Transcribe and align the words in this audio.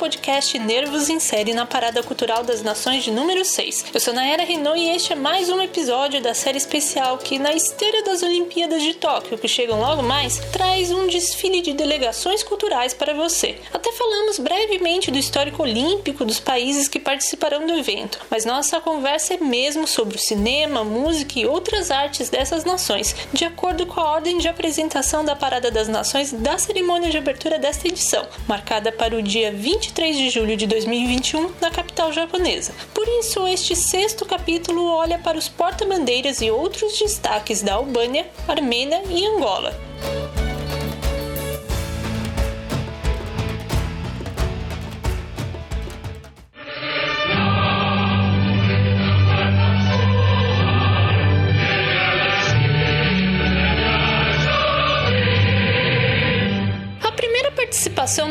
podcast 0.00 0.58
Nervos 0.58 1.10
em 1.10 1.20
Série 1.20 1.52
na 1.52 1.66
Parada 1.66 2.02
Cultural 2.02 2.42
das 2.42 2.62
Nações 2.62 3.04
de 3.04 3.10
número 3.10 3.44
6. 3.44 3.84
Eu 3.92 4.00
sou 4.00 4.14
Naera 4.14 4.44
Renault 4.44 4.80
e 4.80 4.88
este 4.88 5.12
é 5.12 5.14
mais 5.14 5.50
um 5.50 5.60
episódio 5.60 6.22
da 6.22 6.32
série 6.32 6.56
especial 6.56 7.18
que, 7.18 7.38
na 7.38 7.52
esteira 7.52 8.02
das 8.02 8.22
Olimpíadas 8.22 8.82
de 8.82 8.94
Tóquio, 8.94 9.36
que 9.36 9.46
chegam 9.46 9.78
logo 9.78 10.02
mais, 10.02 10.38
traz 10.52 10.90
um 10.90 11.06
desfile 11.06 11.60
de 11.60 11.74
delegações 11.74 12.42
culturais 12.42 12.94
para 12.94 13.12
você. 13.12 13.58
Até 13.74 13.92
falamos 13.92 14.38
brevemente 14.38 15.10
do 15.10 15.18
histórico 15.18 15.62
olímpico 15.64 16.24
dos 16.24 16.40
países 16.40 16.88
que 16.88 16.98
participarão 16.98 17.66
do 17.66 17.74
evento, 17.74 18.20
mas 18.30 18.46
nossa 18.46 18.80
conversa 18.80 19.34
é 19.34 19.36
mesmo 19.36 19.86
sobre 19.86 20.16
o 20.16 20.20
cinema, 20.20 20.82
música 20.82 21.38
e 21.38 21.46
outras 21.46 21.90
artes 21.90 22.30
dessas 22.30 22.64
nações, 22.64 23.14
de 23.34 23.44
acordo 23.44 23.84
com 23.84 24.00
a 24.00 24.12
ordem 24.12 24.38
de 24.38 24.48
apresentação 24.48 25.22
da 25.22 25.36
Parada 25.36 25.70
das 25.70 25.88
Nações 25.88 26.32
da 26.32 26.56
cerimônia 26.56 27.10
de 27.10 27.18
abertura 27.18 27.58
desta 27.58 27.86
edição, 27.86 28.26
marcada 28.48 28.90
para 28.90 29.14
o 29.14 29.20
dia 29.20 29.52
23 29.90 30.16
de 30.16 30.30
julho 30.30 30.56
de 30.56 30.66
2021 30.66 31.50
na 31.60 31.70
capital 31.70 32.12
japonesa. 32.12 32.72
Por 32.94 33.06
isso, 33.18 33.46
este 33.48 33.74
sexto 33.74 34.24
capítulo 34.24 34.84
olha 34.84 35.18
para 35.18 35.36
os 35.36 35.48
porta-bandeiras 35.48 36.40
e 36.40 36.50
outros 36.50 36.98
destaques 36.98 37.60
da 37.60 37.74
Albânia, 37.74 38.26
Armênia 38.46 39.02
e 39.10 39.26
Angola. 39.26 39.74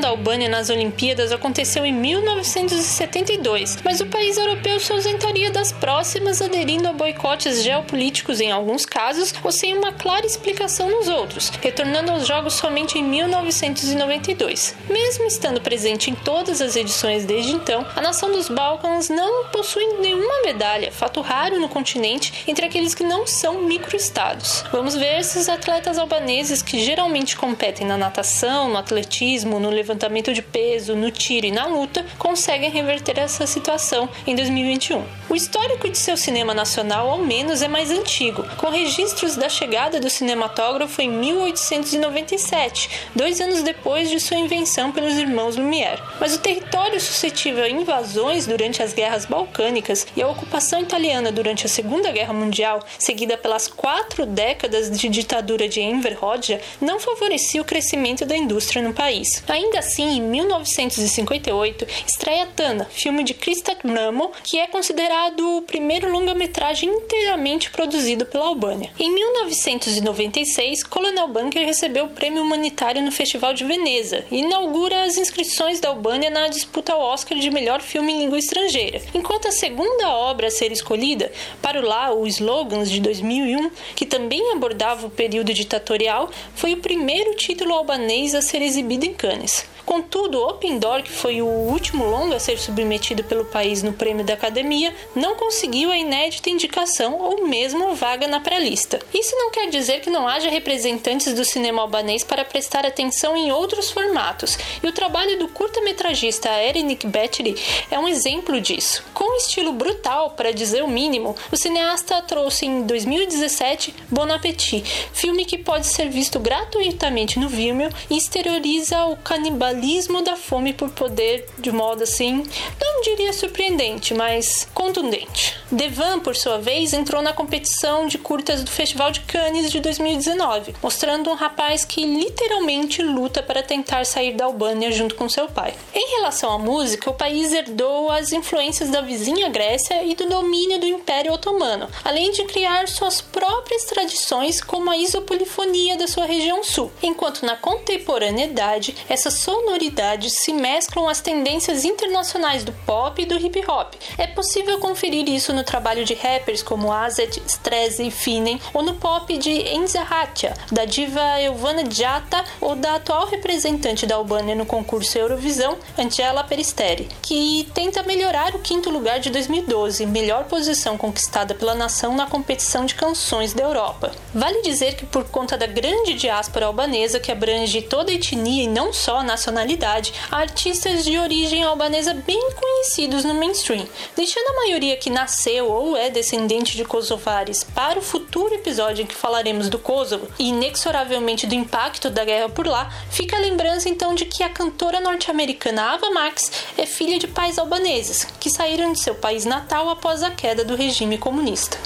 Albânia 0.09 0.49
nas 0.49 0.71
Olimpíadas 0.71 1.31
aconteceu 1.31 1.85
em 1.85 1.93
1972, 1.93 3.77
mas 3.83 4.01
o 4.01 4.07
país 4.07 4.37
europeu 4.37 4.79
se 4.79 4.91
ausentaria 4.91 5.51
das 5.51 5.71
próximas, 5.71 6.41
aderindo 6.41 6.87
a 6.87 6.93
boicotes 6.93 7.63
geopolíticos 7.63 8.41
em 8.41 8.51
alguns 8.51 8.87
casos 8.87 9.33
ou 9.43 9.51
sem 9.51 9.77
uma 9.77 9.93
clara 9.93 10.25
explicação 10.25 10.89
nos 10.89 11.07
outros, 11.07 11.49
retornando 11.61 12.11
aos 12.11 12.25
Jogos 12.25 12.55
somente 12.55 12.97
em 12.97 13.03
1992. 13.03 14.75
Mesmo 14.89 15.25
estando 15.25 15.61
presente 15.61 16.09
em 16.09 16.15
todas 16.15 16.59
as 16.59 16.75
edições 16.75 17.23
desde 17.25 17.51
então, 17.51 17.85
a 17.95 18.01
nação 18.01 18.31
dos 18.31 18.49
Balcãs 18.49 19.09
não 19.09 19.45
possui 19.49 19.85
nenhuma 19.99 20.41
medalha, 20.43 20.91
fato 20.91 21.21
raro 21.21 21.59
no 21.59 21.69
continente 21.69 22.45
entre 22.47 22.65
aqueles 22.65 22.95
que 22.95 23.03
não 23.03 23.27
são 23.27 23.61
microestados. 23.61 24.63
Vamos 24.71 24.95
ver 24.95 25.23
se 25.23 25.37
os 25.37 25.47
atletas 25.47 25.99
albaneses 25.99 26.63
que 26.63 26.83
geralmente 26.83 27.37
competem 27.37 27.85
na 27.85 27.95
natação, 27.95 28.69
no 28.69 28.77
atletismo, 28.77 29.59
no 29.59 29.69
levantamento 29.69 29.98
de 30.33 30.41
peso, 30.41 30.95
no 30.95 31.11
tiro 31.11 31.45
e 31.45 31.51
na 31.51 31.65
luta, 31.65 32.05
conseguem 32.17 32.69
reverter 32.69 33.19
essa 33.19 33.45
situação 33.45 34.07
em 34.25 34.35
2021. 34.35 35.03
O 35.29 35.35
histórico 35.35 35.89
de 35.89 35.97
seu 35.97 36.15
cinema 36.15 36.53
nacional, 36.53 37.09
ao 37.09 37.19
menos, 37.19 37.61
é 37.61 37.67
mais 37.67 37.91
antigo, 37.91 38.43
com 38.57 38.69
registros 38.69 39.35
da 39.35 39.49
chegada 39.49 39.99
do 39.99 40.09
cinematógrafo 40.09 41.01
em 41.01 41.09
1897, 41.09 42.89
dois 43.15 43.39
anos 43.39 43.61
depois 43.61 44.09
de 44.09 44.19
sua 44.19 44.37
invenção 44.37 44.91
pelos 44.91 45.17
irmãos 45.17 45.55
Lumière. 45.55 46.01
Mas 46.19 46.33
o 46.33 46.39
território 46.39 46.99
suscetível 46.99 47.63
a 47.63 47.69
invasões 47.69 48.47
durante 48.47 48.81
as 48.81 48.93
guerras 48.93 49.25
balcânicas 49.25 50.07
e 50.15 50.21
a 50.21 50.27
ocupação 50.27 50.81
italiana 50.81 51.31
durante 51.31 51.65
a 51.65 51.69
Segunda 51.69 52.11
Guerra 52.11 52.33
Mundial, 52.33 52.79
seguida 52.97 53.37
pelas 53.37 53.67
quatro 53.67 54.25
décadas 54.25 54.89
de 54.89 55.09
ditadura 55.09 55.67
de 55.67 55.81
Enver 55.81 56.23
Hoxha, 56.23 56.61
não 56.81 56.99
favorecia 56.99 57.61
o 57.61 57.65
crescimento 57.65 58.25
da 58.25 58.35
indústria 58.35 58.81
no 58.81 58.93
país. 58.93 59.43
Ainda 59.47 59.81
assim, 59.89 60.17
em 60.17 60.21
1958, 60.21 61.87
estreia 62.05 62.47
Tana, 62.55 62.85
filme 62.91 63.23
de 63.23 63.33
Krista 63.33 63.75
Mramo, 63.83 64.31
que 64.43 64.59
é 64.59 64.67
considerado 64.67 65.57
o 65.57 65.61
primeiro 65.63 66.11
longa-metragem 66.11 66.87
inteiramente 66.87 67.71
produzido 67.71 68.25
pela 68.25 68.45
Albânia. 68.45 68.91
Em 68.99 69.11
1996, 69.11 70.83
Colonel 70.83 71.27
Bunker 71.27 71.65
recebeu 71.65 72.05
o 72.05 72.09
prêmio 72.09 72.43
humanitário 72.43 73.01
no 73.01 73.11
Festival 73.11 73.53
de 73.53 73.65
Veneza 73.65 74.23
e 74.29 74.41
inaugura 74.41 75.03
as 75.03 75.17
inscrições 75.17 75.79
da 75.79 75.89
Albânia 75.89 76.29
na 76.29 76.47
disputa 76.47 76.93
ao 76.93 77.01
Oscar 77.01 77.37
de 77.39 77.49
melhor 77.49 77.81
filme 77.81 78.13
em 78.13 78.19
língua 78.19 78.37
estrangeira. 78.37 79.01
Enquanto 79.15 79.47
a 79.47 79.51
segunda 79.51 80.09
obra 80.09 80.47
a 80.47 80.51
ser 80.51 80.71
escolhida, 80.71 81.31
para 81.61 81.79
o 81.79 81.85
lá 81.85 82.13
o 82.13 82.27
Slogans 82.27 82.91
de 82.91 83.01
2001, 83.01 83.71
que 83.95 84.05
também 84.05 84.51
abordava 84.51 85.07
o 85.07 85.09
período 85.09 85.51
ditatorial, 85.51 86.29
foi 86.53 86.73
o 86.73 86.77
primeiro 86.77 87.35
título 87.35 87.73
albanês 87.73 88.35
a 88.35 88.41
ser 88.41 88.61
exibido 88.61 89.05
em 89.05 89.13
Cannes. 89.13 89.65
Contudo, 89.89 90.43
Open 90.43 90.77
Door, 90.77 91.01
que 91.01 91.11
foi 91.11 91.41
o 91.41 91.47
último 91.47 92.05
longa 92.05 92.35
a 92.35 92.39
ser 92.39 92.59
submetido 92.59 93.23
pelo 93.23 93.43
país 93.43 93.81
no 93.81 93.91
prêmio 93.91 94.23
da 94.23 94.35
Academia, 94.35 94.93
não 95.15 95.33
conseguiu 95.33 95.89
a 95.89 95.97
inédita 95.97 96.51
indicação 96.51 97.19
ou 97.19 97.47
mesmo 97.47 97.95
vaga 97.95 98.27
na 98.27 98.39
pré-lista. 98.39 98.99
Isso 99.11 99.35
não 99.35 99.49
quer 99.49 99.67
dizer 99.71 100.01
que 100.01 100.11
não 100.11 100.27
haja 100.27 100.47
representantes 100.47 101.33
do 101.33 101.43
cinema 101.43 101.81
albanês 101.81 102.23
para 102.23 102.45
prestar 102.45 102.85
atenção 102.85 103.35
em 103.35 103.51
outros 103.51 103.89
formatos, 103.89 104.59
e 104.83 104.85
o 104.85 104.91
trabalho 104.91 105.39
do 105.39 105.47
curta-metragista 105.47 106.49
Eric 106.61 107.07
Betty 107.07 107.55
é 107.89 107.97
um 107.97 108.07
exemplo 108.07 108.61
disso. 108.61 109.03
Com 109.11 109.23
um 109.23 109.37
estilo 109.37 109.73
brutal, 109.73 110.35
para 110.37 110.53
dizer 110.53 110.83
o 110.83 110.87
mínimo, 110.87 111.35
o 111.51 111.57
cineasta 111.57 112.21
trouxe 112.21 112.67
em 112.67 112.83
2017 112.83 113.95
Bon 114.07 114.31
Appetit, 114.31 114.83
filme 115.13 115.45
que 115.45 115.57
pode 115.57 115.87
ser 115.87 116.09
visto 116.09 116.39
gratuitamente 116.39 117.39
no 117.39 117.49
Vimeo 117.49 117.89
e 118.07 118.15
exterioriza 118.15 119.05
o 119.05 119.17
canibalismo 119.17 119.78
da 120.21 120.35
fome 120.35 120.73
por 120.73 120.89
poder 120.89 121.47
de 121.57 121.71
modo 121.71 122.03
assim, 122.03 122.43
não 122.81 123.01
diria 123.01 123.33
surpreendente, 123.33 124.13
mas 124.13 124.67
contundente. 124.73 125.58
Devan, 125.71 126.19
por 126.19 126.35
sua 126.35 126.57
vez, 126.57 126.93
entrou 126.93 127.21
na 127.21 127.31
competição 127.31 128.07
de 128.07 128.17
curtas 128.17 128.63
do 128.63 128.71
Festival 128.71 129.11
de 129.11 129.19
Cannes 129.19 129.71
de 129.71 129.79
2019, 129.79 130.73
mostrando 130.81 131.29
um 131.29 131.35
rapaz 131.35 131.85
que 131.85 132.03
literalmente 132.03 133.03
luta 133.03 133.43
para 133.43 133.61
tentar 133.61 134.03
sair 134.03 134.33
da 134.33 134.45
Albânia 134.45 134.91
junto 134.91 135.13
com 135.13 135.29
seu 135.29 135.47
pai. 135.47 135.75
Em 135.93 136.15
relação 136.15 136.51
à 136.51 136.57
música, 136.57 137.11
o 137.11 137.13
país 137.13 137.53
herdou 137.53 138.09
as 138.09 138.31
influências 138.31 138.89
da 138.89 139.01
vizinha 139.01 139.47
Grécia 139.49 140.03
e 140.03 140.15
do 140.15 140.27
domínio 140.27 140.79
do 140.79 140.87
Império 140.87 141.33
Otomano, 141.33 141.87
além 142.03 142.31
de 142.31 142.45
criar 142.45 142.87
suas 142.87 143.21
próprias 143.21 143.83
tradições 143.85 144.61
como 144.61 144.89
a 144.89 144.97
isopolifonia 144.97 145.95
da 145.97 146.07
sua 146.07 146.25
região 146.25 146.63
sul, 146.63 146.91
enquanto 147.03 147.45
na 147.45 147.55
contemporaneidade 147.55 148.95
essas 149.07 149.35
sonoridades 149.35 150.33
se 150.33 150.51
mesclam 150.51 151.07
às 151.07 151.21
tendências 151.21 151.85
internacionais 151.85 152.63
do 152.63 152.71
pop 152.87 153.21
e 153.21 153.25
do 153.27 153.37
hip 153.37 153.63
hop. 153.67 153.93
É 154.17 154.25
possível 154.25 154.79
conferir 154.79 155.29
isso 155.29 155.53
no 155.53 155.58
trabalho 155.63 156.05
de 156.05 156.13
rappers 156.13 156.63
como 156.63 156.91
Azet, 156.91 157.41
Stress 157.45 158.01
e 158.01 158.11
Finen, 158.11 158.59
ou 158.73 158.81
no 158.81 158.95
pop 158.95 159.37
de 159.37 159.51
Enza 159.51 160.01
Hatia, 160.01 160.53
da 160.71 160.85
diva 160.85 161.39
Elvana 161.41 161.83
Jata 161.89 162.43
ou 162.61 162.75
da 162.75 162.95
atual 162.95 163.27
representante 163.27 164.05
da 164.05 164.15
Albânia 164.15 164.55
no 164.55 164.65
concurso 164.65 165.17
Eurovisão, 165.17 165.77
Angela 165.97 166.43
Peristeri, 166.43 167.07
que 167.21 167.67
tenta 167.73 168.03
melhorar 168.03 168.55
o 168.55 168.59
quinto 168.59 168.89
lugar 168.89 169.19
de 169.19 169.29
2012, 169.29 170.05
melhor 170.05 170.45
posição 170.45 170.97
conquistada 170.97 171.53
pela 171.53 171.75
nação 171.75 172.15
na 172.15 172.25
competição 172.25 172.85
de 172.85 172.95
canções 172.95 173.53
da 173.53 173.63
Europa. 173.63 174.11
Vale 174.33 174.61
dizer 174.61 174.95
que 174.95 175.05
por 175.05 175.25
conta 175.25 175.57
da 175.57 175.67
grande 175.67 176.13
diáspora 176.13 176.65
albanesa 176.65 177.19
que 177.19 177.31
abrange 177.31 177.81
toda 177.81 178.11
a 178.11 178.15
etnia 178.15 178.63
e 178.63 178.67
não 178.67 178.93
só 178.93 179.17
a 179.17 179.23
nacionalidade, 179.23 180.13
há 180.31 180.37
artistas 180.37 181.03
de 181.03 181.17
origem 181.17 181.63
albanesa 181.63 182.13
bem 182.13 182.49
conhecidos 182.51 183.23
no 183.23 183.33
mainstream, 183.33 183.87
deixando 184.15 184.49
a 184.49 184.65
maioria 184.65 184.97
que 184.97 185.09
nasceu 185.09 185.48
ou 185.59 185.97
é 185.97 186.09
descendente 186.09 186.77
de 186.77 186.85
kosovares 186.85 187.63
para 187.63 187.97
o 187.97 188.01
futuro 188.01 188.53
episódio 188.53 189.03
em 189.03 189.05
que 189.05 189.15
falaremos 189.15 189.69
do 189.69 189.79
Kosovo 189.79 190.27
e 190.37 190.49
inexoravelmente 190.49 191.47
do 191.47 191.55
impacto 191.55 192.09
da 192.09 192.23
guerra 192.23 192.49
por 192.49 192.67
lá, 192.67 192.89
fica 193.09 193.35
a 193.35 193.39
lembrança 193.39 193.89
então 193.89 194.13
de 194.13 194.25
que 194.25 194.43
a 194.43 194.49
cantora 194.49 194.99
norte-americana 194.99 195.93
Ava 195.93 196.11
Max 196.11 196.51
é 196.77 196.85
filha 196.85 197.17
de 197.17 197.27
pais 197.27 197.57
albaneses 197.57 198.25
que 198.39 198.49
saíram 198.49 198.93
de 198.93 198.99
seu 198.99 199.15
país 199.15 199.45
natal 199.45 199.89
após 199.89 200.21
a 200.21 200.29
queda 200.29 200.63
do 200.63 200.75
regime 200.75 201.17
comunista. 201.17 201.77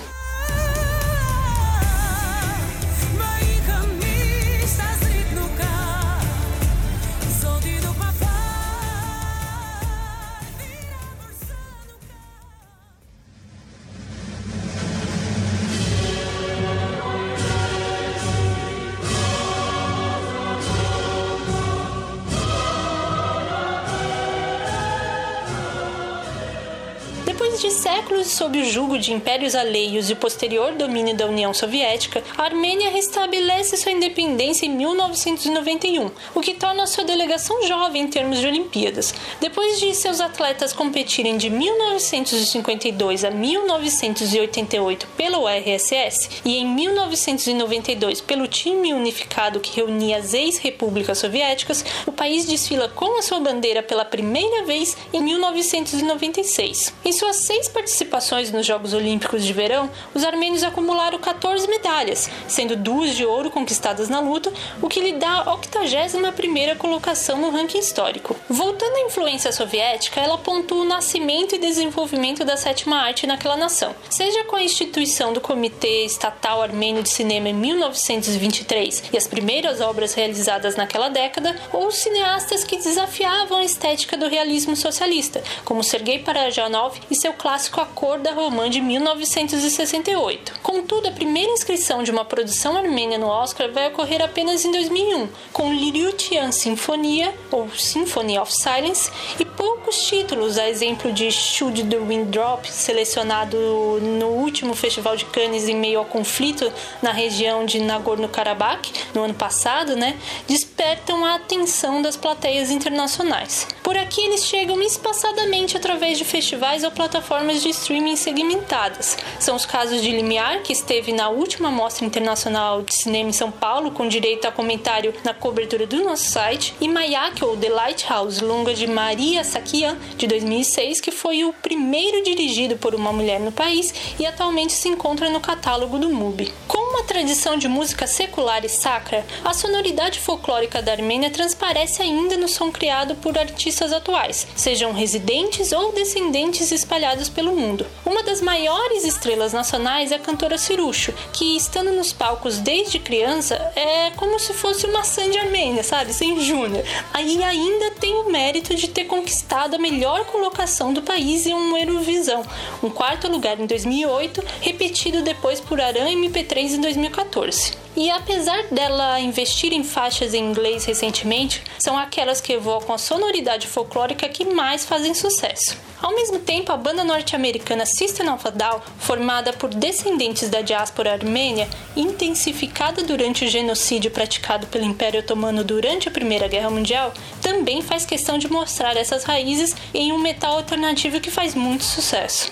de 27.64 27.72
séculos 27.72 28.28
sob 28.28 28.60
o 28.60 28.66
jugo 28.66 29.00
de 29.00 29.14
impérios 29.14 29.56
alheios 29.56 30.10
e 30.10 30.16
posterior 30.16 30.74
domínio 30.74 31.16
da 31.16 31.26
União 31.26 31.54
Soviética, 31.54 32.22
a 32.38 32.44
Armênia 32.44 32.90
restabelece 32.90 33.78
sua 33.78 33.94
independência 33.94 34.66
em 34.66 34.70
1991, 34.70 36.12
o 36.36 36.42
que 36.42 36.56
torna 36.56 36.86
sua 36.86 37.06
delegação 37.06 37.66
jovem 37.66 38.02
em 38.02 38.08
termos 38.10 38.40
de 38.40 38.48
Olimpíadas. 38.48 39.14
Depois 39.40 39.80
de 39.80 39.96
seus 39.96 40.20
atletas 40.20 40.74
competirem 40.74 41.38
de 41.38 41.50
1952 41.50 43.24
a 43.24 43.32
1988 43.32 45.08
pela 45.16 45.40
URSS 45.40 46.42
e 46.44 46.58
em 46.58 46.68
1992 46.68 48.20
pelo 48.20 48.46
time 48.46 48.94
unificado 48.94 49.62
que 49.62 49.78
reunia 49.78 50.18
as 50.18 50.34
ex-repúblicas 50.34 51.18
soviéticas, 51.18 51.86
o 52.06 52.12
país 52.12 52.46
desfila 52.46 52.90
com 52.90 53.18
a 53.18 53.22
sua 53.22 53.40
bandeira 53.40 53.82
pela 53.82 54.04
primeira 54.04 54.66
vez 54.66 54.98
em 55.14 55.22
1996. 55.22 56.94
Em 57.06 57.14
sua 57.14 57.32
seis 57.54 57.68
participações 57.68 58.52
nos 58.52 58.66
Jogos 58.66 58.96
Olímpicos 58.96 59.46
de 59.46 59.54
Verão, 59.54 59.88
os 60.16 60.24
armênios 60.24 60.64
acumularam 60.64 61.20
14 61.20 61.68
medalhas, 61.68 62.28
sendo 62.48 62.76
duas 62.76 63.16
de 63.16 63.24
ouro 63.24 63.52
conquistadas 63.52 64.10
na 64.10 64.20
luta, 64.20 64.52
o 64.82 64.90
que 64.90 65.00
lhe 65.00 65.14
dá 65.14 65.42
a 65.42 65.58
81ª 65.58 66.76
colocação 66.78 67.38
no 67.38 67.52
ranking 67.52 67.78
histórico. 67.78 68.36
Voltando 68.50 68.96
à 68.96 69.02
influência 69.02 69.52
soviética, 69.52 70.20
ela 70.20 70.40
pontua 70.40 70.82
o 70.82 70.88
nascimento 70.88 71.54
e 71.54 71.60
desenvolvimento 71.60 72.44
da 72.44 72.58
sétima 72.58 72.98
arte 72.98 73.28
naquela 73.28 73.56
nação, 73.56 73.96
seja 74.10 74.46
com 74.46 74.56
a 74.56 74.64
instituição 74.64 75.32
do 75.32 75.40
Comitê 75.40 76.06
Estatal 76.06 76.60
Armênio 76.60 77.04
de 77.04 77.10
Cinema 77.10 77.50
em 77.50 77.54
1923 77.54 79.04
e 79.14 79.18
as 79.18 79.28
primeiras 79.28 79.80
obras 79.80 80.16
realizadas 80.16 80.76
naquela 80.76 81.10
década, 81.10 81.56
ou 81.72 81.92
cineastas 81.92 82.64
que 82.64 82.78
desafiavam 82.78 83.60
a 83.60 83.64
estética 83.64 84.18
do 84.18 84.28
realismo 84.28 84.76
socialista, 84.76 85.44
como 85.64 85.84
Sergei 85.84 86.18
Parajanov 86.18 87.00
e 87.12 87.16
seu 87.16 87.33
clássico 87.34 87.82
A 87.82 87.86
Cor 87.86 88.20
da 88.20 88.32
Romã 88.32 88.70
de 88.70 88.80
1968. 88.80 90.60
Contudo, 90.62 91.08
a 91.08 91.12
primeira 91.12 91.52
inscrição 91.52 92.04
de 92.04 92.12
uma 92.12 92.24
produção 92.24 92.78
armênia 92.78 93.18
no 93.18 93.28
Oscar 93.28 93.72
vai 93.72 93.90
ocorrer 93.90 94.24
apenas 94.24 94.64
em 94.64 94.72
2001, 94.72 95.28
com 95.52 95.74
Liryutian 95.74 96.52
Sinfonia, 96.52 97.34
ou 97.52 97.70
Symphony 97.70 98.38
of 98.38 98.54
Silence, 98.54 99.12
e 99.40 99.44
poucos 99.44 100.06
títulos, 100.08 100.58
a 100.58 100.70
exemplo 100.70 101.12
de 101.12 101.32
Should 101.32 101.84
the 101.84 101.98
Wind 101.98 102.28
Drop, 102.28 102.72
selecionado 102.72 103.58
no 104.00 104.28
último 104.28 104.74
Festival 104.74 105.16
de 105.16 105.26
Cannes 105.26 105.68
em 105.68 105.76
meio 105.76 106.00
ao 106.00 106.06
conflito 106.06 106.72
na 107.02 107.12
região 107.12 107.66
de 107.66 107.80
Nagorno-Karabakh, 107.80 108.92
no 109.14 109.24
ano 109.24 109.34
passado, 109.34 109.96
né, 109.96 110.16
despertam 110.48 111.26
a 111.26 111.36
atenção 111.36 112.02
das 112.02 112.16
plateias 112.16 112.70
internacionais. 112.70 113.68
Por 113.82 113.98
aqui 113.98 114.22
eles 114.22 114.46
chegam 114.46 114.82
espaçadamente 114.82 115.76
através 115.76 116.18
de 116.18 116.24
festivais 116.24 116.84
ou 116.84 116.92
plataformas 116.92 117.23
de 117.62 117.70
streaming 117.70 118.16
segmentadas. 118.16 119.18
São 119.40 119.56
os 119.56 119.66
casos 119.66 120.02
de 120.02 120.12
Limiar, 120.12 120.62
que 120.62 120.74
esteve 120.74 121.14
na 121.14 121.30
última 121.30 121.72
Mostra 121.72 122.06
Internacional 122.06 122.82
de 122.82 122.94
Cinema 122.94 123.30
em 123.30 123.34
São 123.34 123.50
Paulo, 123.50 123.92
com 123.92 124.08
direito 124.08 124.46
a 124.46 124.52
comentário 124.52 125.14
na 125.24 125.34
cobertura 125.34 125.88
do 125.88 126.04
nosso 126.04 126.26
site, 126.26 126.76
e 126.82 126.88
Mayak, 126.88 127.44
ou 127.44 127.56
The 127.56 127.70
Lighthouse, 127.70 128.44
longa 128.44 128.74
de 128.74 128.88
Maria 128.88 129.44
Sakian, 129.44 129.98
de 130.18 130.28
2006, 130.28 131.00
que 131.00 131.12
foi 131.12 131.44
o 131.44 131.54
primeiro 131.54 132.24
dirigido 132.24 132.76
por 132.78 132.94
uma 132.94 133.14
mulher 133.14 133.40
no 133.40 133.52
país 133.52 133.94
e 134.20 134.26
atualmente 134.26 134.74
se 134.74 134.90
encontra 134.90 135.30
no 135.30 135.40
catálogo 135.40 135.98
do 135.98 136.10
MUBI. 136.10 136.54
Com 136.68 136.83
uma 136.94 137.04
tradição 137.04 137.58
de 137.58 137.68
música 137.68 138.06
secular 138.06 138.64
e 138.64 138.70
sacra, 138.70 139.26
a 139.44 139.52
sonoridade 139.52 140.20
folclórica 140.20 140.80
da 140.80 140.92
Armênia 140.92 141.32
transparece 141.32 142.04
ainda 142.04 142.38
no 142.38 142.48
som 142.48 142.72
criado 142.72 143.16
por 143.16 143.36
artistas 143.36 143.92
atuais, 143.92 144.48
sejam 144.56 144.94
residentes 144.94 145.72
ou 145.72 145.92
descendentes 145.92 146.72
espalhados 146.72 147.30
pelo 147.30 147.56
mundo. 147.56 147.88
Uma 148.06 148.22
das 148.22 148.42
maiores 148.42 149.06
estrelas 149.06 149.54
nacionais 149.54 150.12
é 150.12 150.16
a 150.16 150.20
cantora 150.20 150.56
Cirucho, 150.56 151.14
que 151.34 151.58
estando 151.58 151.92
nos 151.92 152.14
palcos 152.14 152.60
desde 152.60 153.00
criança 153.00 153.56
é 153.76 154.12
como 154.12 154.38
se 154.40 154.54
fosse 154.54 154.86
uma 154.86 155.04
Sandy 155.04 155.40
Armênia, 155.40 155.82
sabe? 155.82 156.14
Sem 156.14 156.40
Júnior. 156.42 156.84
Aí 157.12 157.44
ainda 157.44 157.90
tem 157.92 158.14
o 158.14 158.30
mérito 158.30 158.76
de 158.76 158.88
ter 158.88 159.06
conquistado 159.06 159.76
a 159.76 159.80
melhor 159.80 160.26
colocação 160.26 160.94
do 160.94 161.02
país 161.02 161.48
em 161.48 161.56
um 161.56 161.76
Eurovisão, 161.76 162.46
um 162.84 162.90
quarto 162.92 163.28
lugar 163.28 163.60
em 163.60 163.66
2008, 163.66 164.44
repetido 164.62 165.24
depois 165.24 165.60
por 165.60 165.82
Aran 165.82 166.08
MP3 166.12 166.74
em 166.74 166.83
2014. 166.84 167.74
E 167.96 168.10
apesar 168.10 168.64
dela 168.72 169.20
investir 169.20 169.72
em 169.72 169.84
faixas 169.84 170.34
em 170.34 170.44
inglês 170.44 170.86
recentemente, 170.86 171.64
são 171.80 171.98
aquelas 171.98 172.42
que 172.42 172.54
evocam 172.54 172.94
a 172.94 172.98
sonoridade 172.98 173.68
folclórica 173.68 174.28
que 174.28 174.46
mais 174.46 174.84
fazem 174.84 175.14
sucesso. 175.14 175.78
Ao 176.02 176.14
mesmo 176.14 176.40
tempo, 176.40 176.72
a 176.72 176.76
banda 176.76 177.04
norte-americana 177.04 177.86
System 177.86 178.30
of 178.30 178.46
a 178.46 178.52
Down, 178.52 178.82
formada 178.98 179.54
por 179.54 179.70
descendentes 179.70 180.50
da 180.50 180.62
diáspora 180.62 181.14
armênia, 181.14 181.70
intensificada 181.96 183.04
durante 183.04 183.46
o 183.46 183.48
genocídio 183.48 184.12
praticado 184.12 184.68
pelo 184.68 184.84
Império 184.84 185.22
Otomano 185.22 185.64
durante 185.64 186.10
a 186.10 186.12
Primeira 186.12 186.48
Guerra 186.48 186.70
Mundial, 186.70 187.14
também 187.42 187.82
faz 187.82 188.06
questão 188.06 188.38
de 188.38 188.52
mostrar 188.52 188.98
essas 188.98 189.24
raízes 189.24 189.74
em 189.94 190.12
um 190.12 190.18
metal 190.18 190.58
alternativo 190.58 191.22
que 191.22 191.32
faz 191.32 191.56
muito 191.56 191.86
sucesso. 191.86 192.52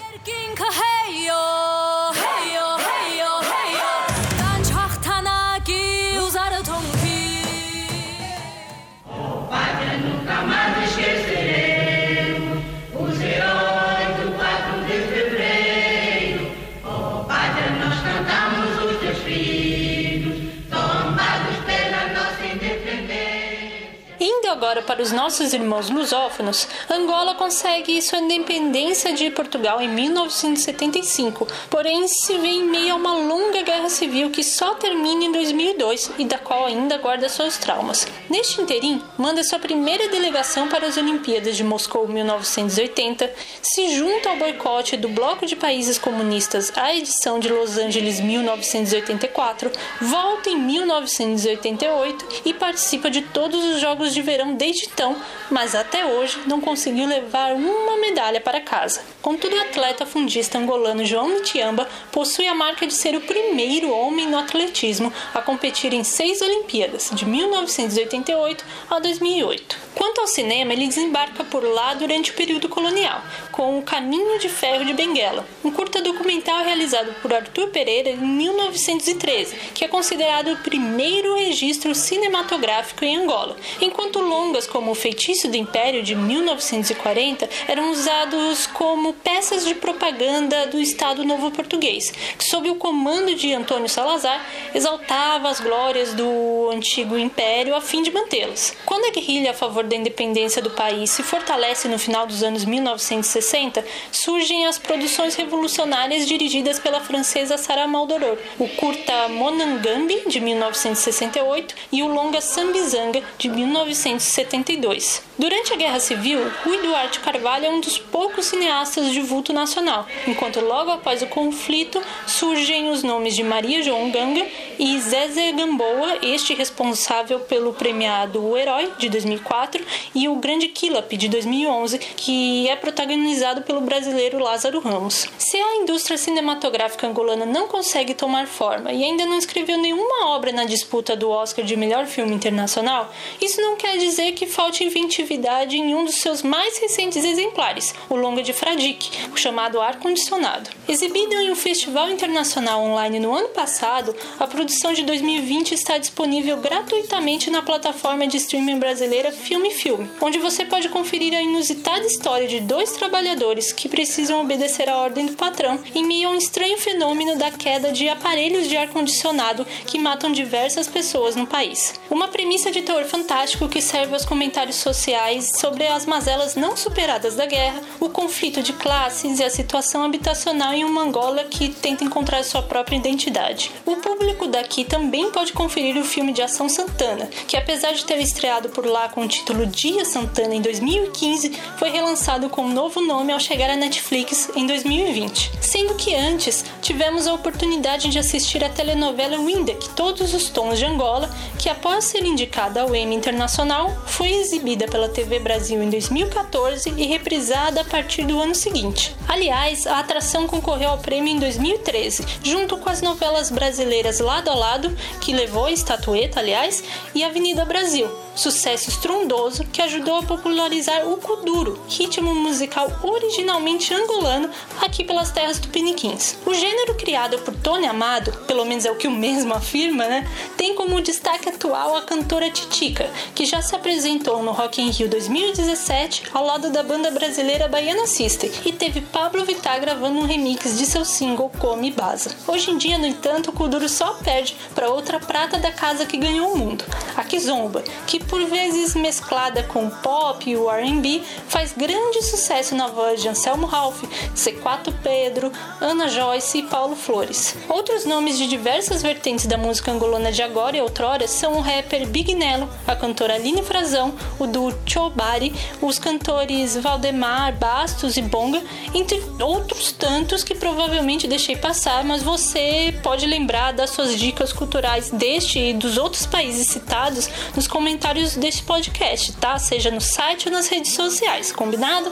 Agora 24.62 24.84
para 24.84 25.02
os 25.02 25.12
nossos 25.12 25.54
irmãos 25.54 25.90
lusófonos, 25.90 26.68
Angola 26.88 27.34
consegue 27.34 28.00
sua 28.00 28.20
independência 28.20 29.12
de 29.12 29.32
Portugal 29.32 29.82
em 29.82 29.88
1975, 29.88 31.48
porém 31.68 32.08
se 32.08 32.38
vê 32.38 32.50
em 32.50 32.64
meio 32.66 32.94
a 32.94 32.96
uma 32.96 33.12
longa 33.12 33.64
guerra 33.64 33.90
civil 33.90 34.30
que 34.30 34.44
só 34.44 34.76
termina 34.76 35.24
em 35.24 35.32
2002 35.32 36.12
e 36.20 36.26
da 36.26 36.38
qual 36.38 36.68
ainda 36.68 37.00
guarda 37.00 37.28
seus 37.28 37.58
traumas. 37.58 38.08
Neste 38.30 38.62
interim, 38.62 39.02
manda 39.18 39.44
sua 39.44 39.58
primeira 39.58 40.08
delegação 40.10 40.68
para 40.68 40.86
as 40.86 40.96
Olimpíadas 40.96 41.58
de 41.58 41.64
Moscou 41.64 42.08
1980, 42.08 43.34
se 43.64 43.96
junta 43.96 44.30
ao 44.30 44.38
boicote 44.38 44.96
do 44.96 45.10
Bloco 45.10 45.44
de 45.44 45.56
Países 45.56 45.98
Comunistas 45.98 46.72
à 46.78 46.96
edição 46.96 47.40
de 47.40 47.50
Los 47.50 47.80
Angeles 47.80 48.20
1984, 48.20 49.72
volta 50.00 50.52
em 50.52 50.60
1988 50.60 52.42
e 52.46 52.54
participa 52.54 53.10
de 53.10 53.24
todos 53.24 53.66
os 53.66 53.82
Jogos 53.82 54.14
de 54.14 54.22
Verão 54.22 54.51
desde 54.56 54.86
então, 54.86 55.16
mas 55.50 55.76
até 55.76 56.06
hoje 56.06 56.40
não 56.48 56.62
conseguiu 56.62 57.08
levar 57.08 57.54
uma 57.54 57.98
medalha 57.98 58.40
para 58.42 58.62
casa. 58.62 59.02
Contudo, 59.22 59.56
o 59.56 59.62
atleta 59.62 60.06
fundista 60.06 60.58
angolano 60.58 61.06
João 61.06 61.30
Mitiamba 61.30 61.88
possui 62.12 62.48
a 62.48 62.56
marca 62.56 62.88
de 62.88 62.94
ser 62.94 63.16
o 63.16 63.22
primeiro 63.22 63.92
homem 63.92 64.28
no 64.28 64.38
atletismo 64.38 65.14
a 65.34 65.42
competir 65.42 65.94
em 65.94 66.04
seis 66.04 66.42
Olimpíadas, 66.42 67.10
de 67.14 67.26
1988 67.26 68.66
a 68.90 69.00
2008. 69.00 69.91
Quanto 70.02 70.20
ao 70.20 70.26
cinema, 70.26 70.74
ele 70.74 70.88
desembarca 70.88 71.44
por 71.44 71.64
lá 71.64 71.94
durante 71.94 72.32
o 72.32 72.34
período 72.34 72.68
colonial, 72.68 73.22
com 73.52 73.78
O 73.78 73.84
Caminho 73.84 74.40
de 74.40 74.50
Ferro 74.50 74.84
de 74.84 74.96
Benguela, 74.96 75.48
um 75.64 75.70
curta 75.70 76.02
documental 76.02 76.64
realizado 76.64 77.14
por 77.22 77.32
Arthur 77.32 77.68
Pereira 77.68 78.10
em 78.10 78.18
1913, 78.18 79.56
que 79.76 79.86
é 79.86 79.88
considerado 79.88 80.54
o 80.54 80.58
primeiro 80.58 81.36
registro 81.36 81.94
cinematográfico 81.94 83.06
em 83.06 83.16
Angola, 83.16 83.56
enquanto 83.80 84.20
longas 84.20 84.66
como 84.66 84.90
O 84.90 84.96
Feitiço 84.96 85.48
do 85.48 85.56
Império 85.56 86.02
de 86.02 86.16
1940 86.16 87.48
eram 87.68 87.92
usados 87.92 88.66
como 88.66 89.14
peças 89.14 89.64
de 89.64 89.76
propaganda 89.76 90.66
do 90.66 90.80
Estado 90.80 91.24
Novo 91.24 91.52
Português, 91.52 92.12
que 92.40 92.44
sob 92.44 92.68
o 92.72 92.76
comando 92.76 93.36
de 93.36 93.54
Antônio 93.54 93.88
Salazar 93.88 94.44
exaltava 94.74 95.48
as 95.48 95.60
glórias 95.60 96.16
do 96.16 96.72
antigo 96.72 97.20
império 97.20 97.76
a 97.76 97.82
fim 97.82 98.02
de 98.02 98.10
mantê-las. 98.10 98.76
Quando 98.84 99.06
a 99.06 99.12
guerrilha 99.12 99.52
a 99.52 99.54
favor 99.54 99.91
da 99.92 99.98
independência 99.98 100.62
do 100.62 100.72
país 100.72 101.12
se 101.12 101.22
fortalece 101.22 101.88
no 101.90 102.00
final 102.00 102.26
dos 102.26 102.42
anos 102.42 102.64
1960, 102.64 103.86
surgem 104.12 104.66
as 104.66 104.78
produções 104.78 105.36
revolucionárias 105.36 106.26
dirigidas 106.26 106.80
pela 106.80 107.02
francesa 107.02 107.58
Sarah 107.58 107.88
Maldoror, 107.88 108.38
o 108.58 108.68
curta 108.70 109.28
Monangambi 109.28 110.24
de 110.28 110.40
1968 110.40 111.76
e 111.92 112.02
o 112.02 112.08
longa 112.08 112.40
Sambizanga 112.40 113.22
de 113.38 113.50
1972. 113.50 115.24
Durante 115.38 115.74
a 115.74 115.76
Guerra 115.76 116.00
Civil, 116.00 116.40
Rui 116.64 116.78
Duarte 116.78 117.20
Carvalho 117.20 117.66
é 117.66 117.70
um 117.70 117.82
dos 117.82 117.98
poucos 117.98 118.46
cineastas 118.46 119.12
de 119.12 119.20
vulto 119.20 119.52
nacional, 119.52 120.08
enquanto 120.26 120.62
logo 120.62 120.92
após 120.92 121.22
o 121.22 121.28
conflito 121.28 122.02
surgem 122.26 122.90
os 122.90 123.04
nomes 123.04 123.36
de 123.36 123.44
Maria 123.44 123.84
João 123.84 124.10
Ganga 124.10 124.48
e 124.82 125.00
Zezé 125.00 125.54
Gamboa, 125.54 126.18
este 126.22 126.54
responsável 126.54 127.40
pelo 127.42 127.72
premiado 127.72 128.44
O 128.44 128.58
Herói 128.58 128.92
de 128.98 129.08
2004 129.08 129.62
2004 129.62 129.86
e 130.16 130.28
O 130.28 130.36
Grande 130.36 130.68
Quilap 130.68 131.12
de 131.12 131.28
2011, 131.28 131.98
que 132.00 132.68
é 132.68 132.76
protagonizado 132.76 133.62
pelo 133.62 133.82
brasileiro 133.82 134.40
Lázaro 134.40 134.80
Ramos. 134.80 135.28
Se 135.38 135.58
a 135.58 135.76
indústria 135.78 136.18
cinematográfica 136.18 137.08
angolana 137.08 137.46
não 137.46 137.68
consegue 137.68 138.14
tomar 138.14 138.48
forma 138.48 138.92
e 138.92 139.04
ainda 139.04 139.26
não 139.26 139.38
escreveu 139.38 139.78
nenhuma 139.78 140.28
obra 140.28 140.52
na 140.52 140.66
disputa 140.66 141.16
do 141.16 141.30
Oscar 141.30 141.64
de 141.64 141.76
melhor 141.76 142.06
filme 142.08 142.34
internacional, 142.34 143.12
isso 143.40 143.62
não 143.62 143.76
quer 143.76 143.98
dizer 143.98 144.34
que 144.34 144.48
falte 144.48 144.84
inventividade 144.84 145.78
em 145.78 145.94
um 145.94 146.06
dos 146.06 146.16
seus 146.16 146.42
mais 146.42 146.78
recentes 146.80 147.24
exemplares, 147.24 147.94
o 148.10 148.16
longa 148.16 148.42
de 148.42 148.54
Fradique, 148.54 149.28
o 149.32 149.38
chamado 149.38 149.80
Ar 149.80 150.00
Condicionado. 150.00 150.70
Exibido 150.88 151.36
em 151.36 151.52
um 151.52 151.56
festival 151.56 152.10
internacional 152.10 152.82
online 152.82 153.20
no 153.20 153.34
ano 153.34 153.50
passado, 153.50 154.16
a 154.40 154.48
produção 154.48 154.71
de 154.72 155.04
2020 155.04 155.74
está 155.74 155.98
disponível 155.98 156.56
gratuitamente 156.56 157.50
na 157.52 157.62
plataforma 157.62 158.26
de 158.26 158.38
streaming 158.38 158.80
brasileira 158.80 159.30
Filme 159.30 159.70
Filme, 159.70 160.10
onde 160.22 160.40
você 160.40 160.64
pode 160.64 160.88
conferir 160.88 161.34
a 161.34 161.42
inusitada 161.42 162.06
história 162.06 162.48
de 162.48 162.62
dois 162.62 162.94
trabalhadores 162.94 163.74
que 163.74 163.90
precisam 163.90 164.42
obedecer 164.42 164.90
à 164.90 164.96
ordem 164.96 165.26
do 165.26 165.34
patrão 165.34 165.78
em 165.94 166.06
meio 166.06 166.30
a 166.30 166.32
um 166.32 166.38
estranho 166.38 166.78
fenômeno 166.78 167.36
da 167.38 167.52
queda 167.52 167.92
de 167.92 168.08
aparelhos 168.08 168.70
de 168.70 168.78
ar-condicionado 168.78 169.68
que 169.86 170.00
matam 170.00 170.32
diversas 170.32 170.88
pessoas 170.88 171.36
no 171.36 171.46
país. 171.46 172.00
Uma 172.10 172.30
premissa 172.30 172.72
de 172.72 172.82
teor 172.82 173.04
fantástico 173.04 173.68
que 173.68 173.82
serve 173.82 174.14
aos 174.14 174.26
comentários 174.26 174.78
sociais 174.78 175.52
sobre 175.58 175.86
as 175.86 176.06
mazelas 176.06 176.56
não 176.56 176.78
superadas 176.78 177.36
da 177.36 177.46
guerra, 177.46 177.82
o 178.00 178.10
conflito 178.10 178.64
de 178.64 178.72
classes 178.72 179.40
e 179.40 179.44
a 179.44 179.50
situação 179.50 180.04
habitacional 180.04 180.74
em 180.74 180.86
uma 180.86 181.02
Angola 181.02 181.44
que 181.44 181.70
tenta 181.70 182.06
encontrar 182.06 182.44
sua 182.44 182.62
própria 182.62 182.96
identidade. 182.96 183.70
O 183.86 183.98
público 183.98 184.48
daqui 184.52 184.86
também 184.86 185.32
pode 185.32 185.54
conferir 185.54 185.98
o 185.98 186.04
filme 186.04 186.34
de 186.34 186.42
ação 186.42 186.70
Santana, 186.70 187.28
que 187.48 187.58
apesar 187.58 187.94
de 187.94 188.06
ter 188.06 188.20
estreado 188.20 188.70
por 188.70 188.86
lá 188.86 189.10
com 189.10 189.22
o 189.22 189.28
título 189.28 189.66
Dia 189.66 190.06
Santana 190.06 190.54
em 190.54 190.62
2015, 190.62 191.52
foi 191.78 191.90
relançado 191.90 192.50
com 192.50 192.64
um 192.64 192.74
novo 192.74 193.02
nome 193.02 193.32
ao 193.32 193.40
chegar 193.40 193.70
à 193.70 193.76
Netflix 193.76 194.50
em 194.56 194.68
2020. 194.68 195.52
Sendo 195.62 195.96
que 195.96 196.14
antes 196.14 196.66
tivemos 196.82 197.28
a 197.28 197.34
oportunidade 197.34 198.10
de 198.10 198.20
assistir 198.20 198.64
a 198.64 198.70
telenovela 198.70 199.38
Windeck, 199.38 199.90
Todos 199.90 200.34
os 200.34 200.50
Tons 200.50 200.78
de 200.78 200.86
Angola, 200.86 201.30
que 201.58 201.70
após 201.70 202.06
ser 202.06 202.26
indicada 202.26 202.82
ao 202.82 202.96
Emmy 202.96 203.16
Internacional, 203.16 203.90
foi 204.06 204.32
exibida 204.32 204.88
pela 204.88 205.10
TV 205.10 205.40
Brasil 205.40 205.82
em 205.82 205.90
2014 205.90 206.94
e 206.98 207.06
reprisada 207.06 207.82
a 207.82 207.86
partir 207.86 208.24
do 208.24 208.40
ano 208.40 208.54
seguinte. 208.54 209.16
Aliás, 209.28 209.88
a 209.88 210.00
atração 210.00 210.48
concorreu 210.48 210.90
ao 210.90 210.98
prêmio 210.98 211.34
em 211.34 211.40
2013, 211.40 212.26
junto 212.44 212.78
com 212.78 212.90
as 212.90 213.02
novelas 213.02 213.50
brasileiras 213.50 214.20
Lado 214.42 214.52
a 214.52 214.56
Lado, 214.56 214.98
que 215.20 215.34
levou 215.34 215.66
a 215.66 215.72
estatueta, 215.72 216.40
aliás, 216.40 216.84
e 217.14 217.24
Avenida 217.24 217.64
Brasil, 217.64 218.10
sucesso 218.36 218.90
estrondoso 218.90 219.66
que 219.66 219.82
ajudou 219.82 220.18
a 220.18 220.24
popularizar 220.24 221.08
o 221.08 221.18
kuduro, 221.18 221.82
ritmo 221.88 222.34
musical 222.34 222.92
originalmente 223.04 223.94
angolano 223.94 224.50
aqui 224.82 225.04
pelas 225.04 225.32
terras 225.32 225.60
tupiniquins. 225.60 226.38
O 226.46 226.54
gênero 226.54 226.96
criado 226.96 227.38
por 227.40 227.56
Tony 227.56 227.88
Amado, 227.88 228.32
pelo 228.48 228.66
menos 228.66 228.86
é 228.86 228.92
o 228.92 228.96
que 228.96 229.08
o 229.08 229.12
mesmo 229.12 229.54
afirma, 229.54 230.06
né, 230.06 230.28
tem 230.58 230.76
como 230.76 231.02
destaque 231.02 231.50
atual 231.50 231.96
a 231.96 232.02
cantora 232.02 232.50
Titica, 232.50 233.10
que 233.36 233.46
já 233.46 233.62
se 233.62 233.76
apresentou 233.76 234.42
no 234.44 234.52
Rock 234.52 234.82
in 234.82 234.90
Rio 234.90 235.10
2017 235.10 236.24
ao 236.34 236.46
lado 236.46 236.70
da 236.72 236.84
banda 236.84 237.12
brasileira 237.12 237.68
Baiana 237.68 238.08
Sister 238.08 238.52
e 238.66 238.72
teve 238.72 239.02
Pablo 239.02 239.46
Vittar 239.46 239.80
gravando 239.80 240.20
um 240.20 240.26
remix 240.26 240.78
de 240.78 240.86
seu 240.86 241.04
single 241.04 241.52
Come 241.60 241.92
Baza. 241.92 242.32
Hoje 242.48 242.72
em 242.72 242.78
dia, 242.78 242.98
no 242.98 243.06
entanto, 243.06 243.50
o 243.50 243.54
kuduro 243.54 243.88
só 243.90 244.14
perde 244.16 244.56
para 244.74 244.90
outra 244.90 245.20
prata 245.20 245.58
da 245.58 245.72
casa 245.72 246.06
que 246.06 246.18
ganhou 246.18 246.54
o 246.54 246.58
mundo, 246.58 246.86
a 247.16 247.24
Kizomba, 247.24 247.84
que 248.08 248.21
por 248.24 248.46
vezes 248.46 248.96
mesclada 248.96 249.64
com 249.64 249.90
pop 249.90 250.50
e 250.50 250.56
o 250.56 250.70
R&B, 250.70 251.22
faz 251.48 251.74
grande 251.74 252.22
sucesso 252.24 252.76
na 252.76 252.88
voz 252.88 253.22
de 253.22 253.28
Anselmo 253.28 253.66
Ralph, 253.66 254.04
C4 254.36 254.94
Pedro, 255.02 255.52
Ana 255.80 256.08
Joyce 256.08 256.60
e 256.60 256.64
Paulo 256.64 256.96
Flores. 256.96 257.56
Outros 257.68 258.06
nomes 258.06 258.38
de 258.38 258.48
diversas 258.48 259.02
vertentes 259.02 259.46
da 259.46 259.58
música 259.58 259.92
angolana 259.92 260.32
de 260.32 260.42
agora 260.42 260.78
e 260.78 260.82
outrora 260.82 261.28
são 261.28 261.54
o 261.54 261.62
rapper 261.62 262.08
Big 262.08 262.36
Nelo, 262.36 262.70
a 262.88 262.96
cantora 262.96 263.36
Aline 263.36 263.64
Frazão, 263.64 264.14
o 264.40 264.46
do 264.46 264.74
Chobari, 264.86 265.54
os 265.82 265.98
cantores 265.98 266.76
Valdemar, 266.78 267.58
Bastos 267.58 268.18
e 268.18 268.22
Bonga, 268.22 268.62
entre 268.94 269.22
outros 269.40 269.92
tantos 269.92 270.44
que 270.44 270.56
provavelmente 270.56 271.28
deixei 271.28 271.56
passar, 271.56 272.04
mas 272.04 272.22
você 272.22 272.94
pode 273.02 273.26
lembrar 273.26 273.72
das 273.72 273.92
suas 273.92 274.18
dicas 274.20 274.52
culturais 274.54 275.10
deste 275.10 275.60
e 275.60 275.74
dos 275.74 275.98
outros 275.98 276.26
países 276.26 276.68
citados 276.68 277.30
nos 277.56 277.68
comentários 277.68 278.11
comentários 278.12 278.36
deste 278.36 278.64
podcast, 278.64 279.32
tá? 279.34 279.58
Seja 279.58 279.90
no 279.90 280.02
site 280.02 280.50
ou 280.50 280.54
nas 280.54 280.68
redes 280.68 280.92
sociais, 280.92 281.52
combinado? 281.52 282.12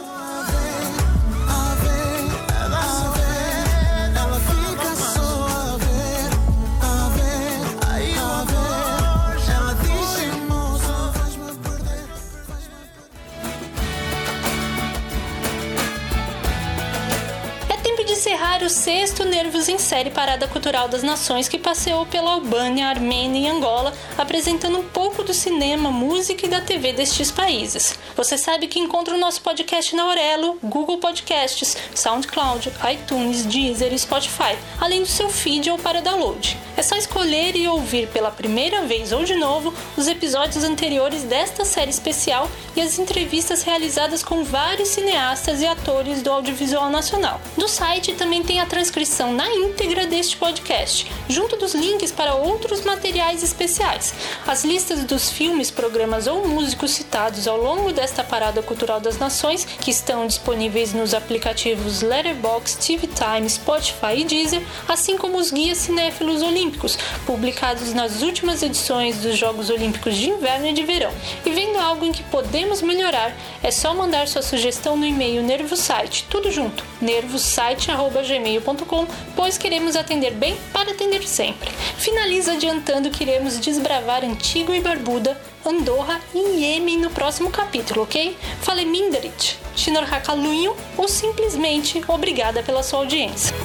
Em 19.70 19.78
Série 19.78 20.10
Parada 20.10 20.48
Cultural 20.48 20.88
das 20.88 21.04
Nações 21.04 21.48
que 21.48 21.58
passeou 21.58 22.06
pela 22.06 22.32
Albânia, 22.32 22.88
Armênia 22.88 23.48
e 23.48 23.52
Angola, 23.52 23.94
apresentando 24.18 24.80
um 24.80 24.84
pouco 24.84 25.24
do 25.24 25.34
cinema, 25.34 25.92
música 25.92 26.46
e 26.46 26.50
da 26.50 26.60
TV 26.60 26.94
destes 26.94 27.30
países. 27.30 27.98
Você 28.16 28.38
sabe 28.38 28.68
que 28.68 28.80
encontra 28.80 29.14
o 29.14 29.20
nosso 29.20 29.42
podcast 29.42 29.96
na 29.96 30.04
Aurelo, 30.04 30.58
Google 30.64 30.98
Podcasts, 30.98 31.78
SoundCloud, 31.94 32.72
iTunes, 32.92 33.46
Deezer 33.46 33.94
e 33.94 34.00
Spotify, 34.00 34.58
além 34.80 35.02
do 35.02 35.08
seu 35.08 35.30
feed 35.30 35.70
ou 35.70 35.78
para 35.78 36.02
download. 36.02 36.58
É 36.76 36.82
só 36.82 36.96
escolher 36.96 37.56
e 37.56 37.68
ouvir 37.68 38.08
pela 38.08 38.32
primeira 38.32 38.84
vez 38.84 39.12
ou 39.12 39.24
de 39.24 39.36
novo 39.36 39.74
os 39.98 40.08
episódios 40.08 40.64
anteriores 40.64 41.24
desta 41.24 41.66
série 41.66 41.92
especial 41.92 42.50
e 42.76 42.82
as 42.82 42.98
entrevistas 42.98 43.64
realizadas 43.64 44.24
com 44.24 44.44
vários 44.44 44.88
cineastas 44.88 45.62
e 45.62 45.68
atores 45.68 46.22
do 46.22 46.32
audiovisual 46.32 46.90
nacional. 46.90 47.40
Do 47.58 47.68
site 47.68 48.14
também 48.14 48.42
tem 48.42 48.62
a 48.62 48.66
transcrição 48.66 49.34
na 49.34 49.59
íntegra 49.60 50.08
deste 50.08 50.38
podcast, 50.38 51.12
junto 51.28 51.56
dos 51.56 51.74
links 51.74 52.12
para 52.12 52.36
outros 52.36 52.82
materiais 52.82 53.44
especiais. 53.44 54.14
As 54.48 54.64
listas 54.64 55.04
dos 55.04 55.30
filmes, 55.30 55.70
programas 55.70 56.28
ou 56.28 56.48
músicos 56.48 56.92
citados 56.92 57.48
ao 57.48 57.62
longo 57.62 57.92
desta 57.92 58.24
Parada 58.24 58.62
Cultural 58.62 59.00
das 59.00 59.18
Nações, 59.18 59.66
que 59.66 59.92
estão 59.92 60.26
disponíveis 60.26 60.94
nos 60.94 61.14
aplicativos 61.14 62.02
Letterboxd, 62.02 62.86
TV 62.86 63.08
Time, 63.08 63.50
Spotify 63.50 64.18
e 64.18 64.24
Deezer, 64.24 64.62
assim 64.88 65.18
como 65.18 65.38
os 65.38 65.52
guias 65.52 65.78
cinéfilos 65.78 66.42
olímpicos, 66.42 66.98
publicados 67.26 67.94
nas 67.94 68.22
últimas 68.22 68.64
edições 68.64 69.18
dos 69.18 69.38
Jogos 69.38 69.70
Olímpicos 69.70 70.16
de 70.16 70.30
Inverno 70.30 70.68
e 70.68 70.74
de 70.74 70.84
Verão. 70.84 71.14
E 71.46 71.52
vendo 71.52 71.78
algo 71.78 72.06
em 72.06 72.12
que 72.12 72.24
podemos 72.24 72.82
melhorar, 72.82 73.36
é 73.62 73.72
só 73.72 73.94
mandar 73.94 74.28
sua 74.28 74.42
sugestão 74.42 74.96
no 74.96 75.06
e-mail 75.06 75.44
nervosite, 75.44 76.26
tudo 76.30 76.52
junto, 76.52 76.84
nervosite.com 77.02 78.30
gmail.com, 78.40 79.08
pois 79.50 79.58
queremos 79.58 79.96
atender 79.96 80.36
bem 80.36 80.56
para 80.72 80.92
atender 80.92 81.28
sempre. 81.28 81.72
Finaliza 81.98 82.52
adiantando 82.54 83.10
que 83.10 83.24
iremos 83.24 83.60
desbravar 83.60 84.24
Antigo 84.24 84.76
e 84.76 84.80
Barbuda, 84.80 85.42
Andorra 85.66 86.22
e 86.36 86.60
Iêmen 86.60 87.00
no 87.00 87.10
próximo 87.10 87.50
capítulo, 87.50 88.04
ok? 88.04 88.38
Fale 88.62 88.86
Mindarit, 88.86 89.58
Shinor 89.76 90.04
Hakalunho 90.14 90.76
ou 90.96 91.08
simplesmente 91.08 92.00
obrigada 92.08 92.62
pela 92.62 92.84
sua 92.84 93.00
audiência. 93.00 93.56